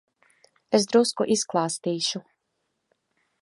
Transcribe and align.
Es 0.77 0.87
drusku 0.93 1.27
izklāstīšu. 1.35 2.23